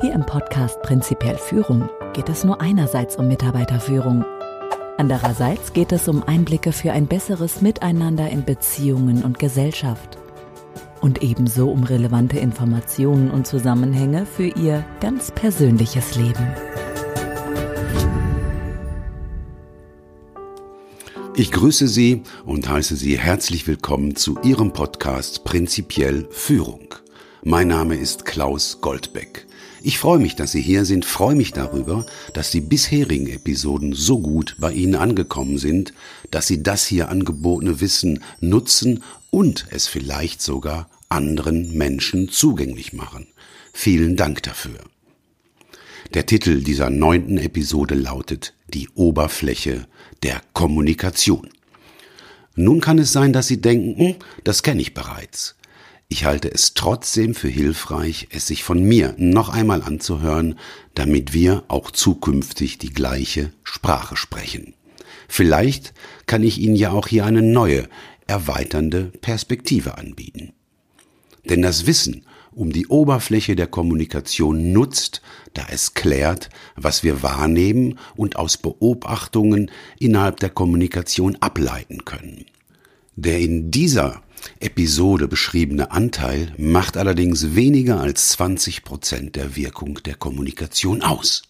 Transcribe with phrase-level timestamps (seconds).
[0.00, 4.24] Hier im Podcast Prinzipiell Führung geht es nur einerseits um Mitarbeiterführung.
[4.96, 10.16] Andererseits geht es um Einblicke für ein besseres Miteinander in Beziehungen und Gesellschaft.
[11.00, 16.46] Und ebenso um relevante Informationen und Zusammenhänge für Ihr ganz persönliches Leben.
[21.34, 26.94] Ich grüße Sie und heiße Sie herzlich willkommen zu Ihrem Podcast Prinzipiell Führung.
[27.50, 29.46] Mein Name ist Klaus Goldbeck.
[29.80, 34.18] Ich freue mich, dass Sie hier sind, freue mich darüber, dass die bisherigen Episoden so
[34.18, 35.94] gut bei Ihnen angekommen sind,
[36.30, 43.28] dass Sie das hier angebotene Wissen nutzen und es vielleicht sogar anderen Menschen zugänglich machen.
[43.72, 44.80] Vielen Dank dafür.
[46.12, 49.86] Der Titel dieser neunten Episode lautet Die Oberfläche
[50.22, 51.48] der Kommunikation.
[52.56, 55.54] Nun kann es sein, dass Sie denken, hm, das kenne ich bereits.
[56.10, 60.58] Ich halte es trotzdem für hilfreich, es sich von mir noch einmal anzuhören,
[60.94, 64.74] damit wir auch zukünftig die gleiche Sprache sprechen.
[65.28, 65.92] Vielleicht
[66.24, 67.88] kann ich Ihnen ja auch hier eine neue,
[68.26, 70.54] erweiternde Perspektive anbieten.
[71.44, 75.20] Denn das Wissen um die Oberfläche der Kommunikation nutzt,
[75.52, 82.46] da es klärt, was wir wahrnehmen und aus Beobachtungen innerhalb der Kommunikation ableiten können.
[83.14, 84.22] Der in dieser
[84.60, 91.42] Episode beschriebene Anteil macht allerdings weniger als 20 Prozent der Wirkung der Kommunikation aus.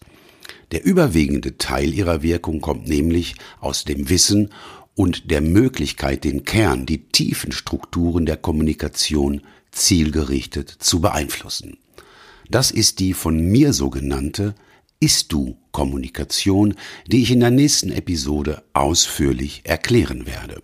[0.71, 4.49] Der überwiegende Teil ihrer Wirkung kommt nämlich aus dem Wissen
[4.95, 11.77] und der Möglichkeit, den Kern, die tiefen Strukturen der Kommunikation zielgerichtet zu beeinflussen.
[12.49, 14.55] Das ist die von mir sogenannte
[14.99, 16.75] Ist-Du-Kommunikation,
[17.07, 20.61] die ich in der nächsten Episode ausführlich erklären werde.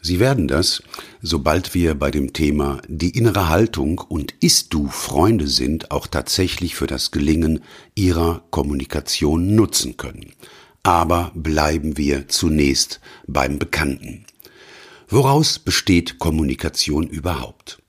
[0.00, 0.82] Sie werden das,
[1.20, 6.86] sobald wir bei dem Thema die innere Haltung und Ist-Du Freunde sind, auch tatsächlich für
[6.86, 7.60] das Gelingen
[7.94, 10.32] Ihrer Kommunikation nutzen können.
[10.84, 14.24] Aber bleiben wir zunächst beim Bekannten.
[15.08, 17.82] Woraus besteht Kommunikation überhaupt?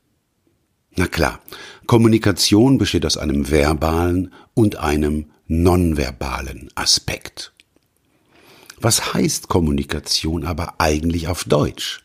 [0.96, 1.42] Na klar,
[1.86, 7.53] Kommunikation besteht aus einem verbalen und einem nonverbalen Aspekt.
[8.81, 12.01] Was heißt Kommunikation aber eigentlich auf Deutsch?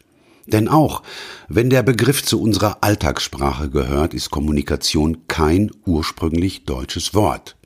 [0.46, 1.02] Denn auch
[1.48, 7.56] wenn der Begriff zu unserer Alltagssprache gehört, ist Kommunikation kein ursprünglich deutsches Wort.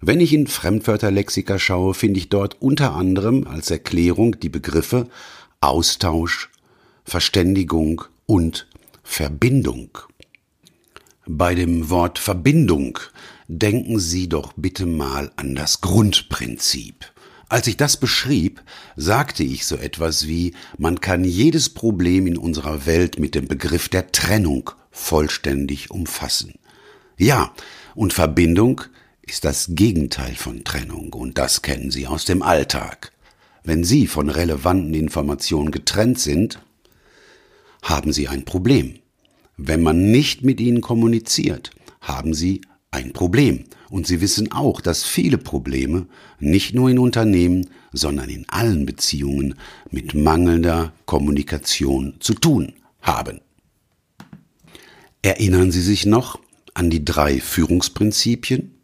[0.00, 5.08] Wenn ich in Fremdwörterlexika schaue, finde ich dort unter anderem als Erklärung die Begriffe
[5.60, 6.50] Austausch,
[7.04, 8.66] Verständigung und
[9.04, 9.96] Verbindung.
[11.24, 12.98] Bei dem Wort Verbindung
[13.46, 17.12] denken Sie doch bitte mal an das Grundprinzip.
[17.52, 18.62] Als ich das beschrieb,
[18.96, 23.90] sagte ich so etwas wie, man kann jedes Problem in unserer Welt mit dem Begriff
[23.90, 26.54] der Trennung vollständig umfassen.
[27.18, 27.52] Ja,
[27.94, 28.80] und Verbindung
[29.20, 33.12] ist das Gegenteil von Trennung, und das kennen Sie aus dem Alltag.
[33.64, 36.58] Wenn Sie von relevanten Informationen getrennt sind,
[37.82, 38.98] haben Sie ein Problem.
[39.58, 41.70] Wenn man nicht mit ihnen kommuniziert,
[42.00, 43.64] haben sie ein Problem.
[43.92, 46.06] Und sie wissen auch, dass viele Probleme
[46.40, 49.54] nicht nur in Unternehmen, sondern in allen Beziehungen
[49.90, 52.72] mit mangelnder Kommunikation zu tun
[53.02, 53.42] haben.
[55.20, 56.40] Erinnern Sie sich noch
[56.72, 58.74] an die drei Führungsprinzipien?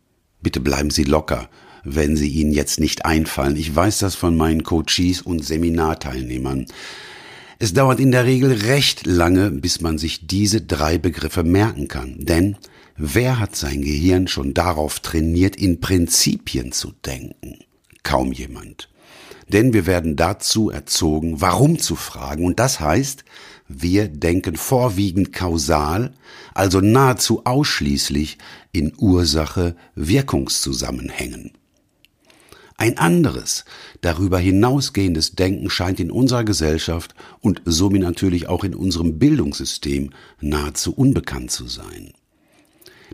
[0.43, 1.49] Bitte bleiben Sie locker,
[1.85, 3.57] wenn sie Ihnen jetzt nicht einfallen.
[3.57, 6.67] Ich weiß das von meinen Coaches und Seminarteilnehmern.
[7.61, 12.15] Es dauert in der Regel recht lange, bis man sich diese drei Begriffe merken kann.
[12.19, 12.57] Denn
[12.97, 17.59] wer hat sein Gehirn schon darauf trainiert, in Prinzipien zu denken?
[18.05, 18.89] Kaum jemand.
[19.49, 22.45] Denn wir werden dazu erzogen, warum zu fragen.
[22.45, 23.25] Und das heißt,
[23.67, 26.13] wir denken vorwiegend kausal,
[26.55, 28.39] also nahezu ausschließlich
[28.71, 31.58] in Ursache-Wirkungszusammenhängen.
[32.81, 33.65] Ein anderes,
[34.03, 40.95] darüber hinausgehendes Denken scheint in unserer Gesellschaft und somit natürlich auch in unserem Bildungssystem nahezu
[40.95, 42.13] unbekannt zu sein.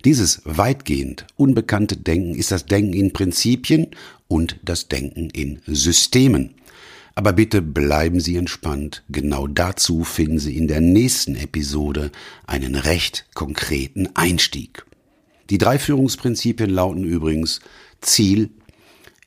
[0.05, 3.87] Dieses weitgehend unbekannte Denken ist das Denken in Prinzipien
[4.29, 6.57] und das Denken in Systemen.
[7.15, 9.03] Aber bitte bleiben Sie entspannt.
[9.09, 12.13] Genau dazu finden Sie in der nächsten Episode
[12.47, 14.85] einen recht konkreten Einstieg.
[15.49, 17.61] Die drei Führungsprinzipien lauten übrigens
[18.03, 18.51] Ziel,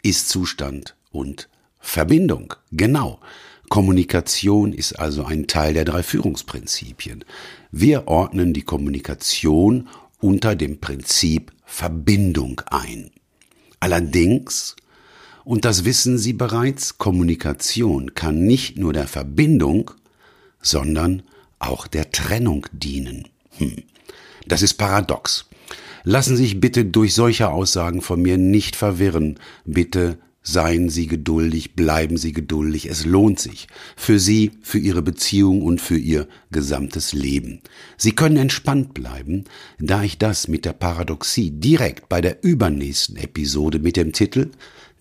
[0.08, 1.50] ist-Zustand und
[1.80, 2.54] Verbindung.
[2.72, 3.20] Genau.
[3.70, 7.26] Kommunikation ist also ein Teil der drei Führungsprinzipien.
[7.72, 9.90] Wir ordnen die Kommunikation
[10.20, 13.12] unter dem Prinzip Verbindung ein.
[13.82, 14.78] Allerdings,
[15.44, 19.92] und das wissen Sie bereits, Kommunikation kann nicht nur der Verbindung,
[20.62, 21.24] sondern
[21.60, 23.28] auch der Trennung dienen.
[23.58, 23.84] Hm.
[24.48, 25.50] Das ist paradox.
[26.04, 29.40] Lassen Sie sich bitte durch solche Aussagen von mir nicht verwirren.
[29.66, 30.18] Bitte
[30.50, 33.68] Seien Sie geduldig, bleiben Sie geduldig, es lohnt sich.
[33.98, 37.60] Für Sie, für Ihre Beziehung und für Ihr gesamtes Leben.
[37.98, 39.44] Sie können entspannt bleiben,
[39.78, 44.52] da ich das mit der Paradoxie direkt bei der übernächsten Episode mit dem Titel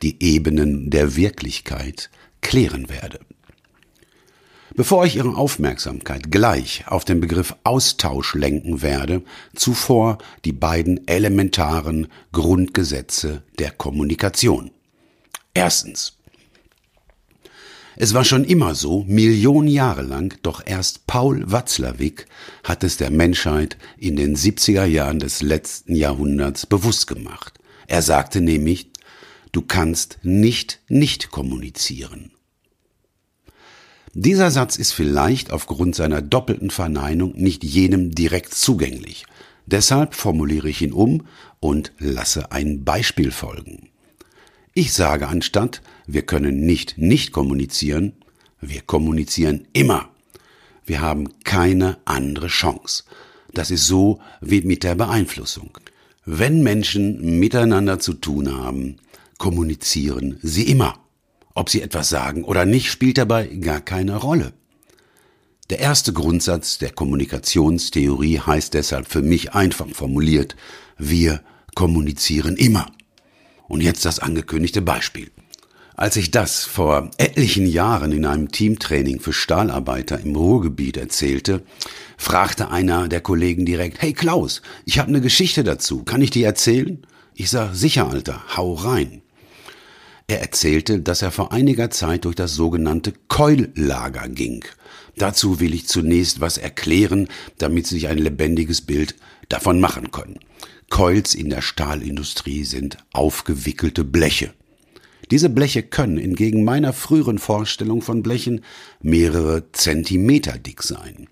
[0.02, 2.10] Die Ebenen der Wirklichkeit
[2.40, 3.20] klären werde.
[4.76, 9.22] Bevor ich Ihre Aufmerksamkeit gleich auf den Begriff Austausch lenken werde,
[9.54, 14.70] zuvor die beiden elementaren Grundgesetze der Kommunikation.
[15.54, 16.18] Erstens.
[17.96, 22.26] Es war schon immer so, Millionen Jahre lang, doch erst Paul Watzlawick
[22.62, 27.54] hat es der Menschheit in den 70er Jahren des letzten Jahrhunderts bewusst gemacht.
[27.86, 28.90] Er sagte nämlich,
[29.52, 32.35] du kannst nicht nicht kommunizieren.
[34.18, 39.26] Dieser Satz ist vielleicht aufgrund seiner doppelten Verneinung nicht jenem direkt zugänglich.
[39.66, 41.26] Deshalb formuliere ich ihn um
[41.60, 43.90] und lasse ein Beispiel folgen.
[44.72, 48.14] Ich sage anstatt, wir können nicht nicht kommunizieren,
[48.58, 50.08] wir kommunizieren immer.
[50.86, 53.04] Wir haben keine andere Chance.
[53.52, 55.76] Das ist so wie mit der Beeinflussung.
[56.24, 58.96] Wenn Menschen miteinander zu tun haben,
[59.36, 61.05] kommunizieren sie immer.
[61.56, 64.52] Ob sie etwas sagen oder nicht, spielt dabei gar keine Rolle.
[65.70, 70.54] Der erste Grundsatz der Kommunikationstheorie heißt deshalb für mich einfach formuliert,
[70.98, 71.40] wir
[71.74, 72.92] kommunizieren immer.
[73.68, 75.30] Und jetzt das angekündigte Beispiel.
[75.94, 81.62] Als ich das vor etlichen Jahren in einem Teamtraining für Stahlarbeiter im Ruhrgebiet erzählte,
[82.18, 86.42] fragte einer der Kollegen direkt, hey Klaus, ich habe eine Geschichte dazu, kann ich die
[86.42, 87.06] erzählen?
[87.34, 89.22] Ich sag, sicher, Alter, hau rein.
[90.28, 94.64] Er erzählte, dass er vor einiger Zeit durch das sogenannte Keullager ging.
[95.16, 97.28] Dazu will ich zunächst was erklären,
[97.58, 99.14] damit Sie sich ein lebendiges Bild
[99.48, 100.40] davon machen können.
[100.90, 104.52] Coils in der Stahlindustrie sind aufgewickelte Bleche.
[105.30, 108.62] Diese Bleche können entgegen meiner früheren Vorstellung von Blechen
[109.00, 111.28] mehrere Zentimeter dick sein.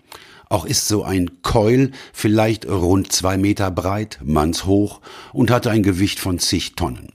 [0.49, 5.01] Auch ist so ein Coil vielleicht rund zwei Meter breit, mannshoch
[5.33, 7.14] und hatte ein Gewicht von zig Tonnen.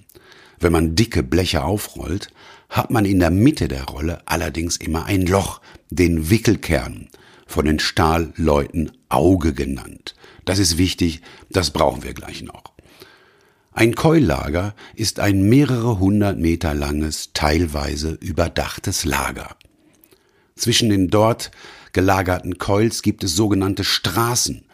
[0.60, 2.28] Wenn man dicke Bleche aufrollt,
[2.68, 7.08] hat man in der Mitte der Rolle allerdings immer ein Loch, den Wickelkern,
[7.46, 10.14] von den Stahlleuten Auge genannt.
[10.44, 12.62] Das ist wichtig, das brauchen wir gleich noch.
[13.72, 19.56] Ein Keullager ist ein mehrere hundert Meter langes, teilweise überdachtes Lager.
[20.54, 21.50] Zwischen den dort
[21.92, 24.64] gelagerten Coils gibt es sogenannte Straßen.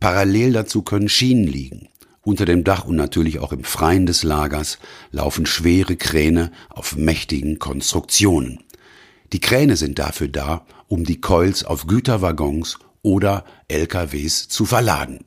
[0.00, 1.88] Parallel dazu können Schienen liegen.
[2.26, 4.78] Unter dem Dach und natürlich auch im Freien des Lagers
[5.12, 8.64] laufen schwere Kräne auf mächtigen Konstruktionen.
[9.32, 15.20] Die Kräne sind dafür da, um die Coils auf Güterwaggons oder LKWs zu verladen.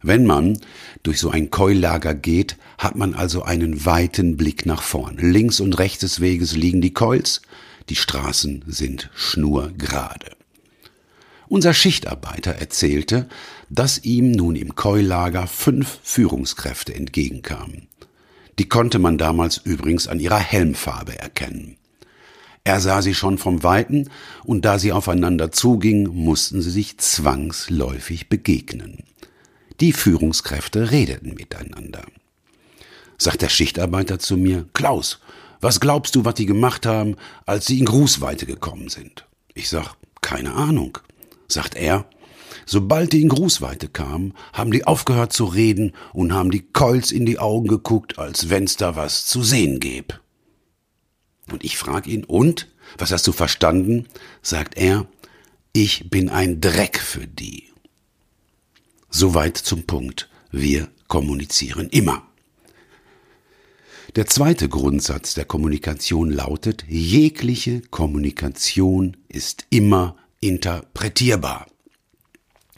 [0.00, 0.58] Wenn man
[1.02, 5.18] durch so ein Keullager geht, hat man also einen weiten Blick nach vorn.
[5.18, 7.42] Links und rechts des Weges liegen die Coils,
[7.90, 10.36] die Straßen sind schnurgerade.
[11.52, 13.28] Unser Schichtarbeiter erzählte,
[13.72, 17.88] dass ihm nun im Keullager fünf Führungskräfte entgegenkamen.
[18.58, 21.78] Die konnte man damals übrigens an ihrer Helmfarbe erkennen.
[22.64, 24.10] Er sah sie schon vom Weiten,
[24.44, 29.04] und da sie aufeinander zugingen, mussten sie sich zwangsläufig begegnen.
[29.80, 32.02] Die Führungskräfte redeten miteinander.
[33.16, 35.18] Sagt der Schichtarbeiter zu mir, Klaus,
[35.62, 39.26] was glaubst du, was die gemacht haben, als sie in Grußweite gekommen sind?
[39.54, 40.98] Ich sag, keine Ahnung.
[41.48, 42.04] Sagt er,
[42.66, 47.26] sobald die in Grußweite kamen, haben die aufgehört zu reden und haben die Keuls in
[47.26, 50.20] die Augen geguckt, als wenn's da was zu sehen gäb.
[51.50, 52.68] Und ich frage ihn, und?
[52.98, 54.06] Was hast du verstanden?
[54.42, 55.06] Sagt er,
[55.72, 57.68] ich bin ein Dreck für die.
[59.08, 60.28] Soweit zum Punkt.
[60.50, 62.26] Wir kommunizieren immer.
[64.16, 71.66] Der zweite Grundsatz der Kommunikation lautet, jegliche Kommunikation ist immer interpretierbar.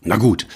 [0.04, 0.46] Na gut,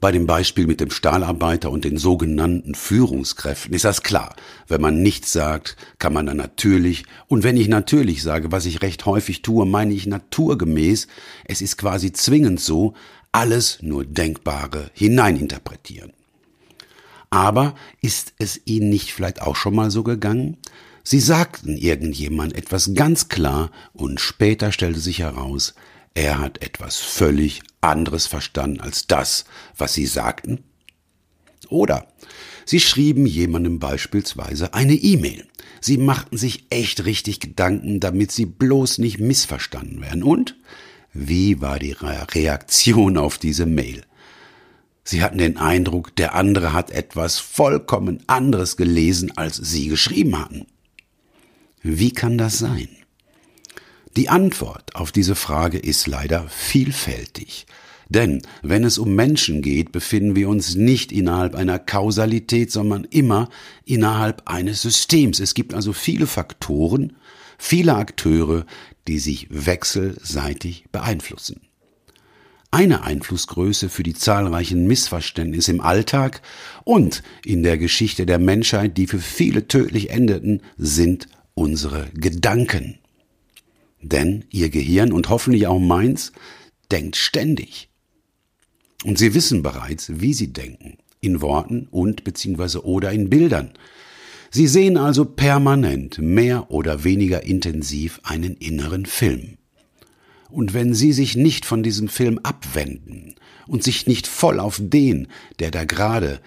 [0.00, 4.34] bei dem Beispiel mit dem Stahlarbeiter und den sogenannten Führungskräften ist das klar.
[4.66, 8.82] Wenn man nichts sagt, kann man dann natürlich, und wenn ich natürlich sage, was ich
[8.82, 11.06] recht häufig tue, meine ich naturgemäß,
[11.44, 12.94] es ist quasi zwingend so,
[13.30, 16.12] alles nur Denkbare hineininterpretieren.
[17.30, 20.56] Aber ist es Ihnen nicht vielleicht auch schon mal so gegangen?
[21.04, 25.74] Sie sagten irgendjemand etwas ganz klar und später stellte sich heraus,
[26.16, 29.44] er hat etwas völlig anderes verstanden als das,
[29.76, 30.64] was Sie sagten?
[31.68, 32.08] Oder
[32.64, 35.46] Sie schrieben jemandem beispielsweise eine E-Mail.
[35.82, 40.22] Sie machten sich echt richtig Gedanken, damit Sie bloß nicht missverstanden werden.
[40.22, 40.56] Und
[41.12, 44.02] wie war die Reaktion auf diese Mail?
[45.04, 50.66] Sie hatten den Eindruck, der andere hat etwas vollkommen anderes gelesen, als Sie geschrieben hatten.
[51.82, 52.88] Wie kann das sein?
[54.16, 57.66] Die Antwort auf diese Frage ist leider vielfältig.
[58.08, 63.50] Denn wenn es um Menschen geht, befinden wir uns nicht innerhalb einer Kausalität, sondern immer
[63.84, 65.38] innerhalb eines Systems.
[65.38, 67.16] Es gibt also viele Faktoren,
[67.58, 68.64] viele Akteure,
[69.06, 71.60] die sich wechselseitig beeinflussen.
[72.70, 76.40] Eine Einflussgröße für die zahlreichen Missverständnisse im Alltag
[76.84, 82.98] und in der Geschichte der Menschheit, die für viele tödlich endeten, sind unsere Gedanken.
[84.00, 86.32] Denn ihr Gehirn und hoffentlich auch meins
[86.90, 87.88] denkt ständig.
[89.04, 93.72] Und sie wissen bereits, wie sie denken, in Worten und beziehungsweise oder in Bildern.
[94.50, 99.58] Sie sehen also permanent mehr oder weniger intensiv einen inneren Film.
[100.48, 103.34] Und wenn Sie sich nicht von diesem Film abwenden
[103.66, 106.40] und sich nicht voll auf den, der da gerade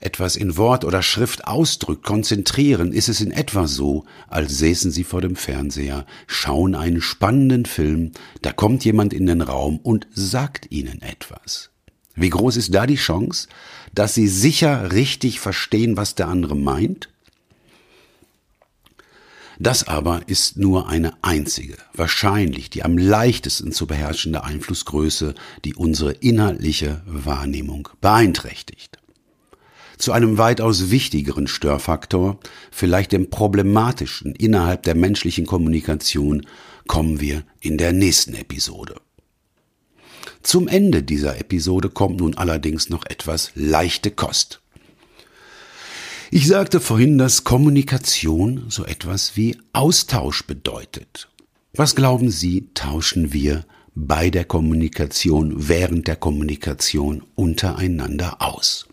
[0.00, 5.04] etwas in Wort oder Schrift ausdrückt, konzentrieren, ist es in etwa so, als säßen Sie
[5.04, 8.12] vor dem Fernseher, schauen einen spannenden Film,
[8.42, 11.70] da kommt jemand in den Raum und sagt Ihnen etwas.
[12.14, 13.48] Wie groß ist da die Chance,
[13.94, 17.10] dass Sie sicher richtig verstehen, was der andere meint?
[19.58, 25.34] Das aber ist nur eine einzige, wahrscheinlich die am leichtesten zu beherrschende Einflussgröße,
[25.64, 28.98] die unsere inhaltliche Wahrnehmung beeinträchtigt.
[29.98, 32.38] Zu einem weitaus wichtigeren Störfaktor,
[32.70, 36.46] vielleicht dem problematischen innerhalb der menschlichen Kommunikation,
[36.86, 38.96] kommen wir in der nächsten Episode.
[40.42, 44.60] Zum Ende dieser Episode kommt nun allerdings noch etwas leichte Kost.
[46.30, 51.28] Ich sagte vorhin, dass Kommunikation so etwas wie Austausch bedeutet.
[51.72, 58.88] Was glauben Sie, tauschen wir bei der Kommunikation, während der Kommunikation untereinander aus?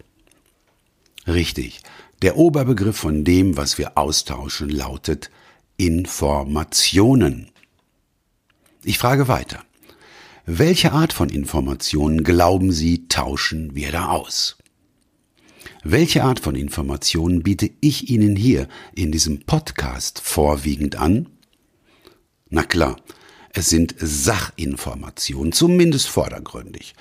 [1.27, 1.79] Richtig,
[2.21, 5.29] der Oberbegriff von dem, was wir austauschen, lautet
[5.77, 7.51] Informationen.
[8.83, 9.63] Ich frage weiter.
[10.45, 14.57] Welche Art von Informationen glauben Sie, tauschen wir da aus?
[15.85, 21.29] Welche Art von Informationen biete ich Ihnen hier in diesem Podcast vorwiegend an?
[22.49, 22.97] Na klar,
[23.53, 26.93] es sind Sachinformationen, zumindest vordergründig.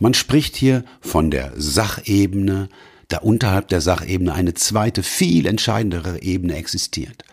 [0.00, 2.68] Man spricht hier von der Sachebene,
[3.08, 7.24] da unterhalb der Sachebene eine zweite, viel entscheidendere Ebene existiert.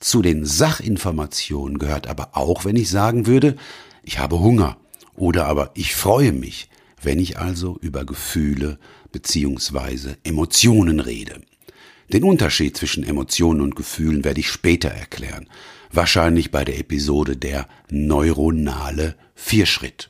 [0.00, 3.56] Zu den Sachinformationen gehört aber auch, wenn ich sagen würde,
[4.02, 4.78] ich habe Hunger
[5.14, 6.70] oder aber ich freue mich,
[7.02, 8.78] wenn ich also über Gefühle
[9.12, 11.42] beziehungsweise Emotionen rede.
[12.12, 15.46] Den Unterschied zwischen Emotionen und Gefühlen werde ich später erklären,
[15.92, 20.08] wahrscheinlich bei der Episode der neuronale Vierschritt.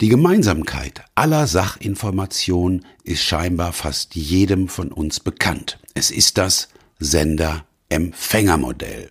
[0.00, 5.78] Die Gemeinsamkeit aller Sachinformationen ist scheinbar fast jedem von uns bekannt.
[5.94, 6.68] Es ist das
[7.00, 9.10] Sender-Empfänger-Modell.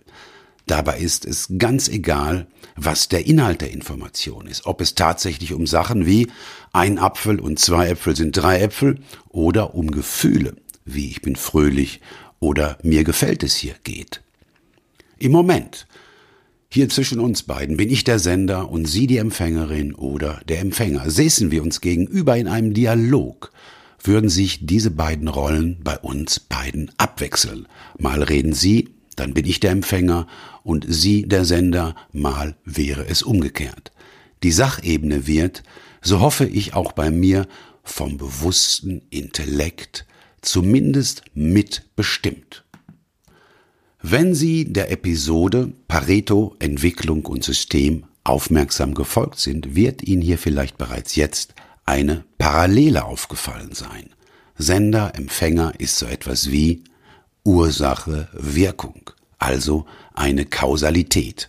[0.66, 5.66] Dabei ist es ganz egal, was der Inhalt der Information ist, ob es tatsächlich um
[5.66, 6.28] Sachen wie
[6.72, 10.56] ein Apfel und zwei Äpfel sind drei Äpfel oder um Gefühle
[10.88, 12.00] wie ich bin fröhlich
[12.40, 14.22] oder mir gefällt es hier geht.
[15.18, 15.86] Im Moment,
[16.70, 21.08] hier zwischen uns beiden, bin ich der Sender und Sie die Empfängerin oder der Empfänger.
[21.08, 23.52] Säßen wir uns gegenüber in einem Dialog,
[24.02, 27.66] würden sich diese beiden Rollen bei uns beiden abwechseln.
[27.98, 30.26] Mal reden Sie, dann bin ich der Empfänger
[30.62, 33.90] und Sie der Sender, mal wäre es umgekehrt.
[34.42, 35.62] Die Sachebene wird,
[36.02, 37.48] so hoffe ich auch bei mir,
[37.82, 40.06] vom bewussten Intellekt
[40.42, 42.64] zumindest mitbestimmt.
[44.00, 50.78] Wenn Sie der Episode Pareto Entwicklung und System aufmerksam gefolgt sind, wird Ihnen hier vielleicht
[50.78, 54.10] bereits jetzt eine Parallele aufgefallen sein.
[54.56, 56.84] Sender, Empfänger ist so etwas wie
[57.44, 61.48] Ursache, Wirkung also eine Kausalität.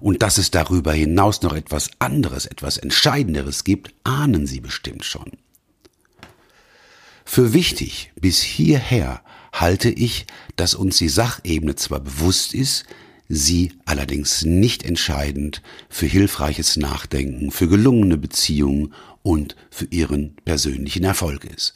[0.00, 5.32] Und dass es darüber hinaus noch etwas anderes, etwas Entscheidenderes gibt, ahnen Sie bestimmt schon.
[7.24, 10.26] Für wichtig bis hierher halte ich,
[10.56, 12.84] dass uns die Sachebene zwar bewusst ist,
[13.28, 18.92] sie allerdings nicht entscheidend für hilfreiches Nachdenken, für gelungene Beziehungen
[19.22, 21.74] und für ihren persönlichen Erfolg ist.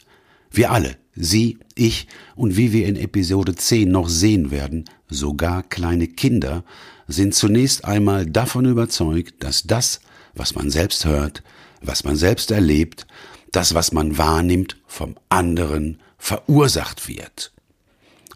[0.51, 6.09] Wir alle, Sie, ich und wie wir in Episode 10 noch sehen werden, sogar kleine
[6.09, 6.65] Kinder,
[7.07, 10.01] sind zunächst einmal davon überzeugt, dass das,
[10.35, 11.43] was man selbst hört,
[11.81, 13.07] was man selbst erlebt,
[13.53, 17.54] das, was man wahrnimmt, vom anderen verursacht wird.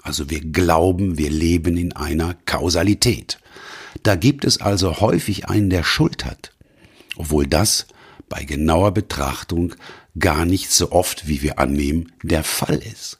[0.08, 3.38] Also wir glauben, wir leben in einer Kausalität.
[4.02, 6.50] Da gibt es also häufig einen, der Schuld hat,
[7.18, 7.86] obwohl das
[8.30, 9.74] bei genauer Betrachtung
[10.18, 13.18] gar nicht so oft, wie wir annehmen, der Fall ist.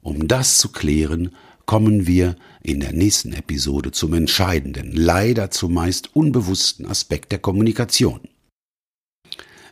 [0.00, 1.34] Um das zu klären,
[1.66, 8.20] kommen wir in der nächsten Episode zum entscheidenden, leider zumeist unbewussten Aspekt der Kommunikation.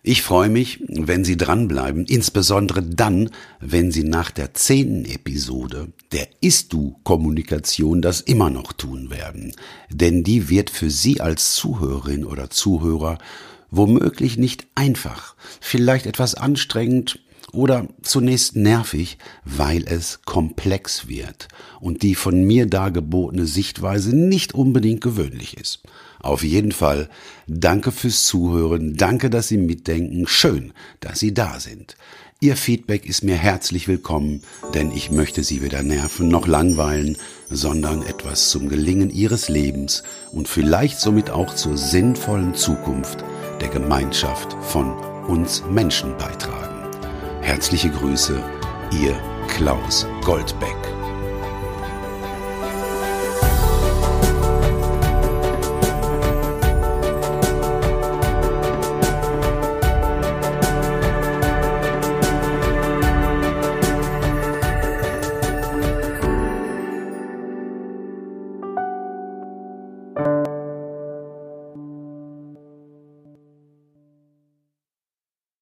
[0.04, 3.30] Ich freue mich, wenn Sie dranbleiben, insbesondere dann,
[3.60, 9.54] wenn Sie nach der zehnten Episode der Ist-Du-Kommunikation das immer noch tun werden.
[9.90, 13.18] Denn die wird für Sie als Zuhörerin oder Zuhörer
[13.70, 17.20] womöglich nicht einfach, vielleicht etwas anstrengend
[17.52, 21.48] oder zunächst nervig, weil es komplex wird
[21.80, 25.82] und die von mir dargebotene Sichtweise nicht unbedingt gewöhnlich ist.
[26.20, 27.08] Auf jeden Fall
[27.46, 31.96] danke fürs Zuhören, danke, dass Sie mitdenken, schön, dass Sie da sind.
[32.40, 34.42] Ihr Feedback ist mir herzlich willkommen,
[34.74, 37.16] denn ich möchte Sie weder nerven noch langweilen,
[37.48, 43.24] sondern etwas zum Gelingen Ihres Lebens und vielleicht somit auch zur sinnvollen Zukunft
[43.60, 44.90] der Gemeinschaft von
[45.28, 46.61] uns Menschen beitragen.
[47.52, 48.42] Herzliche Grüße,
[48.92, 49.14] Ihr
[49.46, 51.01] Klaus Goldbeck.